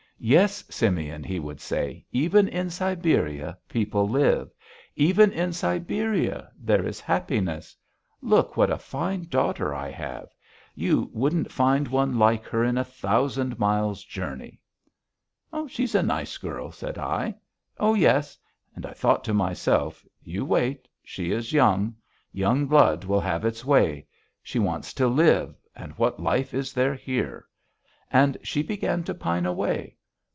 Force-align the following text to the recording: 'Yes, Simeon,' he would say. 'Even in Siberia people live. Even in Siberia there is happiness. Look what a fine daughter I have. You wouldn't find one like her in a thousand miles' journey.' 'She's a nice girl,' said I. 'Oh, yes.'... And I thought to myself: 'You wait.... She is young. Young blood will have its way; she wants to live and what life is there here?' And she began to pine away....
'Yes, 0.23 0.63
Simeon,' 0.69 1.23
he 1.23 1.39
would 1.39 1.59
say. 1.59 2.05
'Even 2.11 2.47
in 2.47 2.69
Siberia 2.69 3.57
people 3.67 4.07
live. 4.07 4.51
Even 4.95 5.31
in 5.31 5.51
Siberia 5.51 6.51
there 6.59 6.85
is 6.87 6.99
happiness. 6.99 7.75
Look 8.21 8.55
what 8.55 8.69
a 8.69 8.77
fine 8.77 9.23
daughter 9.29 9.73
I 9.73 9.89
have. 9.89 10.29
You 10.75 11.09
wouldn't 11.11 11.51
find 11.51 11.87
one 11.87 12.19
like 12.19 12.45
her 12.45 12.63
in 12.63 12.77
a 12.77 12.83
thousand 12.83 13.57
miles' 13.57 14.03
journey.' 14.03 14.61
'She's 15.67 15.95
a 15.95 16.03
nice 16.03 16.37
girl,' 16.37 16.71
said 16.71 16.99
I. 16.99 17.33
'Oh, 17.79 17.95
yes.'... 17.95 18.37
And 18.75 18.85
I 18.85 18.93
thought 18.93 19.23
to 19.23 19.33
myself: 19.33 20.05
'You 20.21 20.45
wait.... 20.45 20.87
She 21.03 21.31
is 21.31 21.51
young. 21.51 21.95
Young 22.31 22.67
blood 22.67 23.05
will 23.05 23.21
have 23.21 23.43
its 23.43 23.65
way; 23.65 24.05
she 24.43 24.59
wants 24.59 24.93
to 24.93 25.07
live 25.07 25.55
and 25.75 25.93
what 25.93 26.19
life 26.21 26.53
is 26.53 26.73
there 26.73 26.93
here?' 26.93 27.47
And 28.11 28.37
she 28.43 28.61
began 28.61 29.03
to 29.05 29.15
pine 29.15 29.47
away.... 29.47 29.95